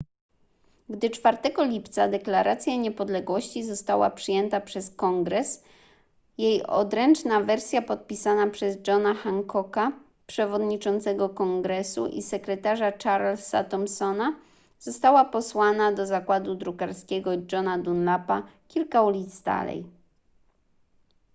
[0.89, 5.63] gdy 4 lipca deklaracja niepodległości została przyjęta przez kongres
[6.37, 9.91] jej odręczna wersja podpisana przez johna hancocka
[10.27, 14.35] przewodniczącego kongresu i sekretarza charlesa thomsona
[14.79, 19.85] została posłana do zakładu drukarskiego johna dunlapa kilka ulic dalej